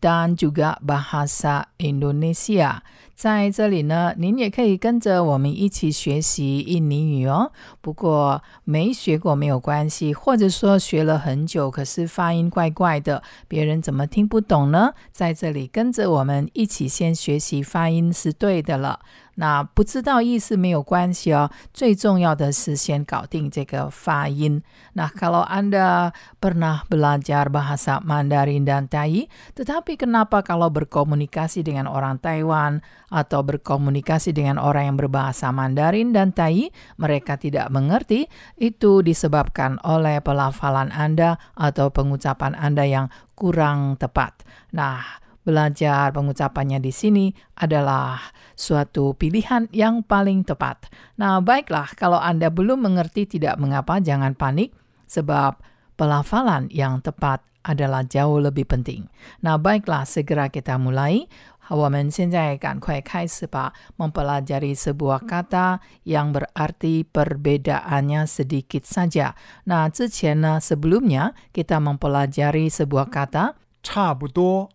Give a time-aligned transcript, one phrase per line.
[0.00, 2.80] dan juga bahasa Indonesia.
[3.14, 7.52] 在这里呢，您也可以跟着我们一起学习印尼语哦。
[7.82, 14.94] 不过没学过没有关系，或者说学了很久，可是发音怪怪的，别人怎么听不懂呢？
[15.12, 19.00] 在这里跟着我们一起先学习发音是对的了。
[19.39, 24.63] 那不知道意思没有关系哦，最重要的是先搞定这个发音。
[24.95, 32.79] Nah, kalau Anda pernah belajar bahasa Mandarin dan Tai, tetapi kenapa kalau berkomunikasi dengan orang Taiwan
[33.11, 38.31] atau berkomunikasi dengan orang yang berbahasa Mandarin dan Tai, mereka tidak mengerti?
[38.55, 44.47] Itu disebabkan oleh pelafalan Anda atau pengucapan Anda yang kurang tepat.
[44.71, 45.03] Nah,
[45.45, 47.29] belajar pengucapannya di sini
[47.61, 48.17] adalah
[48.57, 50.89] suatu pilihan yang paling tepat.
[51.21, 54.73] Nah, baiklah, kalau Anda belum mengerti tidak mengapa, jangan panik,
[55.05, 55.61] sebab
[55.93, 59.05] pelafalan yang tepat adalah jauh lebih penting.
[59.45, 61.29] Nah, baiklah, segera kita mulai.
[61.67, 69.33] 我们现在赶快开始吧，mempelajari sebuah kata yang berarti perbedaannya sedikit saja.
[69.65, 74.69] Nah, 之前呢，sebelumnya kita mempelajari sebuah kata 差不多，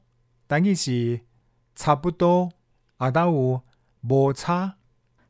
[0.47, 1.21] 但意是
[1.75, 2.51] 差不多，
[2.99, 3.63] 阿达有
[4.03, 4.75] 无差。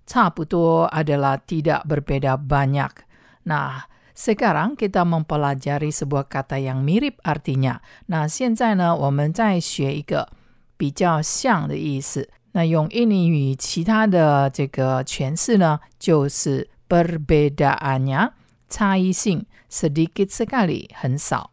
[0.07, 2.91] 差不多 adalah tidak berbeda banyak.
[3.45, 7.79] Nah, sekarang kita mempelajari sebuah kata yang mirip artinya.
[8.09, 10.29] Nah, 现在呢，我们再学一个
[10.77, 12.29] 比较像的意思。
[12.53, 18.33] 那用印尼语其他的这个诠释呢，就是 perbedaannya
[18.69, 21.53] 差异性 sedikit sekali 很少。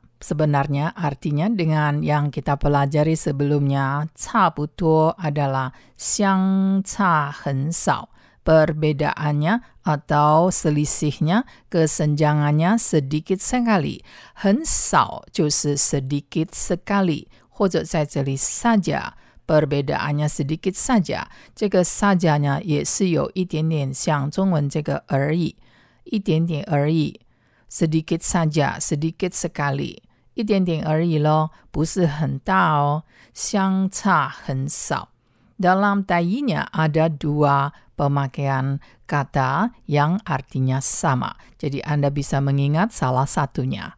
[0.20, 4.08] sebenarnya artinya dengan yang kita pelajari sebelumnya.
[4.14, 8.08] 差不多 adalah 相差很少。
[8.46, 14.02] Perbedaannya atau selisihnya, kesenjangannya sedikit sekali.
[14.34, 25.54] 很少就是 sedikit sekali，或者在这里 saja。perbedaannya sedikit saja，这个 saja 呢也是有一点点像中文这个而已，
[26.02, 27.20] 一点点而已。
[27.70, 30.02] sedikit saja, sedikit sekali，
[30.34, 35.08] 一点点而已咯，不是很大哦，相差很少。
[35.56, 38.76] Dalam tainya ada dua pemakaian
[39.08, 41.32] kata yang artinya sama.
[41.56, 43.96] Jadi Anda bisa mengingat salah satunya.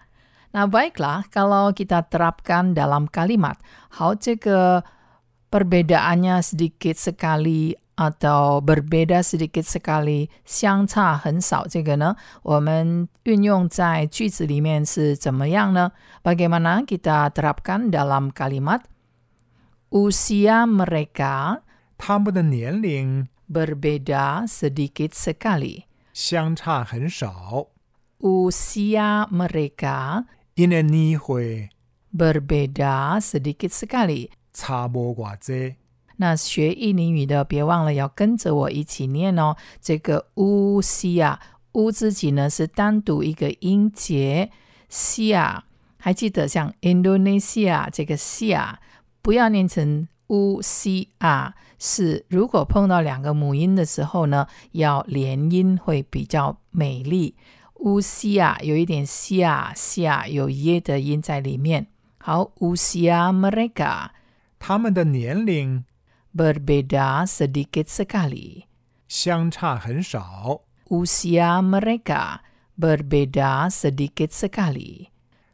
[0.55, 3.59] Nah, baiklah kalau kita terapkan dalam kalimat.
[3.91, 4.87] 好，这个
[5.51, 11.67] perbedaannya sedikit sekali atau berbeda sedikit sekali，相差很少。
[11.67, 15.91] 这个呢，我们运用在句子里面是怎么样呢？
[16.23, 18.83] Bagaimana kita terapkan dalam kalimat?
[19.91, 21.63] Usia mereka
[21.97, 25.85] 他们的年龄 berbeda sedikit sekali.
[26.13, 27.69] 相差很少，
[28.21, 31.71] Usia mereka 因为你会
[32.17, 34.31] berbeda sedikit sekali.
[34.53, 35.77] 差无偌济。
[36.18, 39.56] 那学印尼语的，别忘了要跟着我一起念哦。
[39.82, 41.40] 这个乌西亚
[41.74, 44.52] 乌自己呢是单独一个音节，
[44.90, 45.64] 西亚
[45.98, 48.80] 还记得像 Indonesia 这个西亚，
[49.22, 57.36] 不要念成乌西亚，是如果碰到两个母音的时候呢，要连音会比较美丽。
[57.80, 61.88] 乌西亚有一点西亚西亚有耶的音在里面。
[62.18, 64.10] 好，乌西亚 mereka。
[64.58, 65.84] 他们的年龄
[66.35, 68.67] berbeda sedikit sekali.
[69.09, 72.41] 相差很少， Usia mereka
[72.79, 75.09] berbeda sedikit sekali.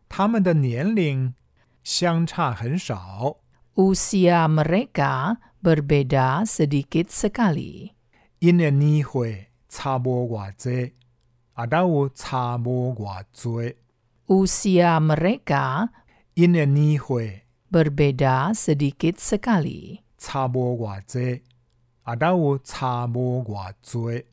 [0.08, 1.34] 他们的年龄
[1.82, 3.38] 相差很少，
[3.75, 7.92] Usia mereka berbeda sedikit sekali.
[8.40, 10.92] 因为年岁差无偌济，
[11.54, 13.76] 啊，都有差无偌济，
[14.26, 15.88] Usia mereka
[16.34, 20.00] 因为年岁 berbeda sedikit sekali.
[20.19, 21.42] 差无偌济，
[22.04, 24.25] atau cha mo gua zui.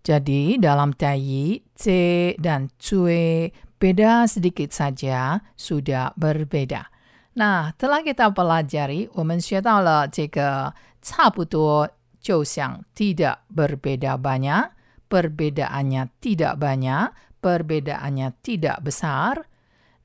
[0.00, 6.88] Jadi dalam Taiyi, C dan Cui beda sedikit saja, sudah berbeda.
[7.36, 11.88] Nah, telah kita pelajari, 我们学到了这个差不多
[12.20, 14.72] 就像 tidak berbeda banyak,
[15.08, 19.48] perbedaannya tidak banyak, perbedaannya tidak besar.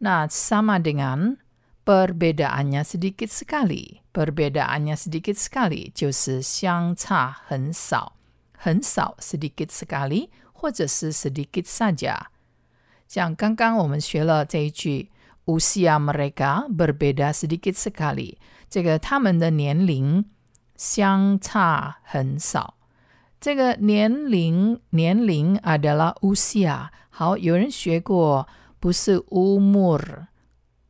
[0.03, 1.39] Nah, sama dengan
[1.85, 4.01] perbedaannya sedikit sekali.
[4.11, 8.13] Perbedaannya sedikit sekali 就是相差很少。
[8.57, 12.17] 很少 sedikit sekali 或者是 sedikit saja。
[13.07, 15.09] 像刚刚我们学了这一句，
[15.45, 18.37] usia mereka berbeda sedikit sekali，
[18.67, 20.25] 这个他们的年龄
[20.75, 22.73] 相差很少。
[23.39, 26.89] 这个年龄年龄 adalah usia。
[27.11, 28.47] 好，有人学过
[28.79, 30.25] 不是 umur，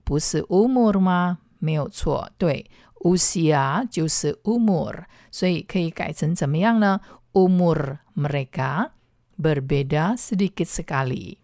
[0.09, 1.39] 不是 umur 吗？
[1.59, 2.65] 没有错，对，
[3.01, 7.01] usia 就是 umur，所以可以改成怎么样呢？
[7.33, 8.91] umur mereka
[9.41, 11.37] berbeda sedikit sekali.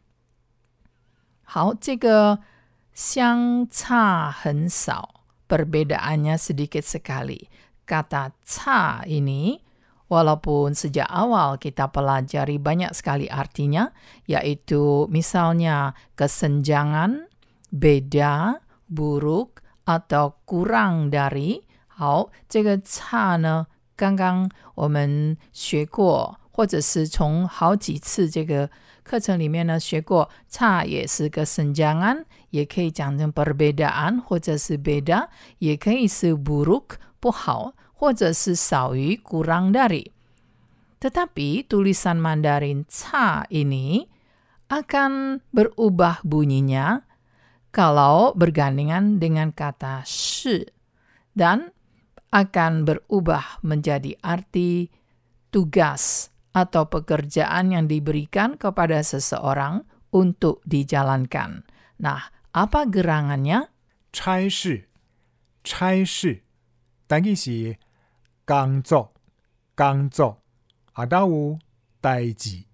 [1.44, 2.40] 好，这个
[2.94, 7.50] 相差很少, perbedaannya sedikit sekali.
[7.84, 9.60] Kata ca ini,
[10.08, 13.92] walaupun sejak awal kita pelajari banyak sekali artinya,
[14.28, 17.28] yaitu misalnya kesenjangan,
[17.75, 21.63] beda, buruk, atau kurang dari.
[21.88, 28.69] 好，这个差呢，刚刚我们学过，或者是从好几次这个
[29.04, 35.28] 课程里面呢学过，差也是个 senjangan，也可以讲成 perbedaan，或者是 beda，
[35.60, 44.06] 也可以是 buruk 不好，或者是少于 kurang dari。Tetapi tulisan Mandarin ca ini
[44.69, 47.02] akan berubah bunyinya
[47.75, 50.68] kalau bergandengan dengan kata shi
[51.31, 51.72] dan
[52.31, 54.92] akan berubah menjadi arti
[55.52, 61.63] tugas atau pekerjaan yang diberikan kepada seseorang untuk dijalankan.
[62.04, 63.72] Nah, apa gerangannya?
[64.12, 64.92] 差事，
[65.63, 66.44] 差事，
[67.08, 67.80] 等于是
[68.44, 69.13] 工作，
[69.75, 70.44] 工作，
[70.92, 71.60] atau
[72.02, 72.68] 代志，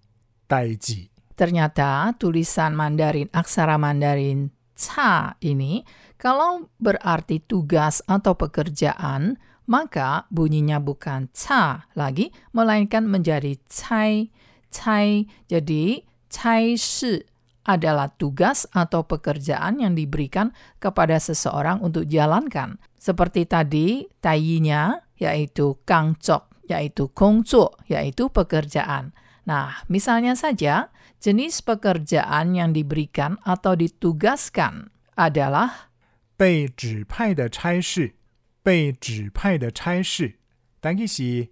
[0.48, 1.06] 代志。
[1.38, 5.85] Ternyata tulisan Mandarin aksara Mandarin ca ini
[6.17, 9.35] kalau berarti tugas atau pekerjaan,
[9.67, 14.31] maka bunyinya bukan ca lagi, melainkan menjadi cai.
[14.73, 17.21] Cai, jadi cai shi
[17.63, 22.79] adalah tugas atau pekerjaan yang diberikan kepada seseorang untuk jalankan.
[22.95, 29.15] Seperti tadi, tayinya yaitu kangcok, yaitu kongco, yaitu pekerjaan.
[29.48, 35.90] Nah, misalnya saja, jenis pekerjaan yang diberikan atau ditugaskan adalah
[36.36, 38.14] 被指派的差事，
[38.62, 40.38] 被指派的差事，
[40.80, 41.48] 等于是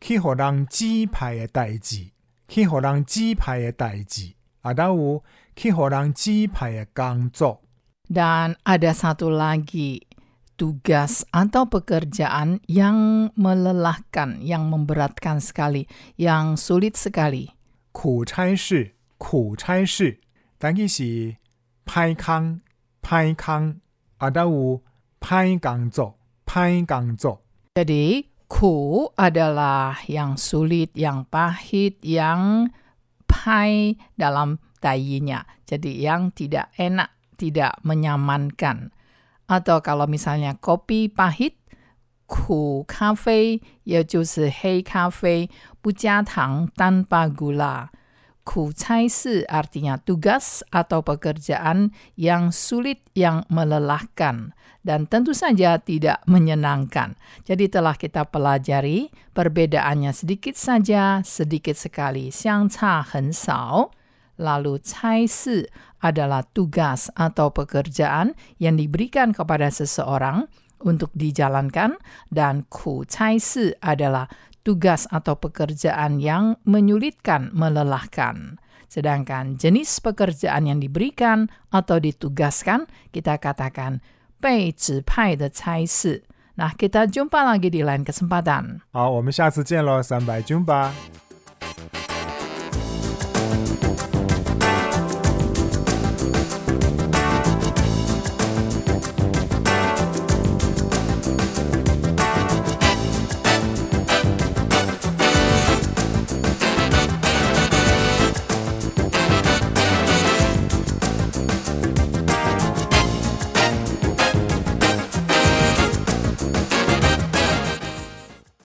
[0.00, 2.12] 去互人指派的代志，
[2.48, 4.32] 去互人指派的代志，
[4.62, 5.24] 啊，都有
[5.56, 7.60] 去互人指派的工作。
[8.08, 10.02] Dan ada satu lagi,
[10.60, 15.88] tugas atau pekerjaan yang melelahkan, yang memberatkan sekali,
[16.20, 17.56] yang sulit sekali.
[17.92, 20.20] 苦差事，苦差事，
[20.58, 21.36] 等于是
[21.84, 22.60] 歹工，
[23.02, 23.80] 歹工，
[24.18, 24.82] 啊，都有
[25.18, 27.40] 歹工作，歹工作。
[27.74, 32.68] Jadi, ku adalah yang sulit, yang pahit, yang
[33.26, 35.46] pai dalam tayinya.
[35.64, 38.92] Jadi, yang tidak enak, tidak menyamankan.
[39.50, 41.58] Atau kalau misalnya kopi pahit,
[42.30, 45.50] ku kafe, ya 就是黑咖啡，
[45.82, 47.90] 不加糖，tanpa gula.
[48.46, 57.14] Ku si artinya tugas atau pekerjaan yang sulit, yang melelahkan, dan tentu saja tidak menyenangkan.
[57.42, 63.90] Jadi telah kita pelajari perbedaannya sedikit saja, sedikit sekali, 相差很少.
[64.40, 65.66] Lalu cai si
[66.00, 70.48] adalah tugas atau pekerjaan yang diberikan kepada seseorang
[70.80, 72.00] untuk dijalankan
[72.32, 74.32] dan ku cai si adalah
[74.64, 78.56] tugas atau pekerjaan yang menyulitkan, melelahkan.
[78.88, 84.00] Sedangkan jenis pekerjaan yang diberikan atau ditugaskan, kita katakan
[84.40, 86.24] 被指派的差事.
[86.56, 88.80] Nah, kita jumpa lagi di lain kesempatan.
[88.92, 90.92] 好，我们下次见喽，三百军吧。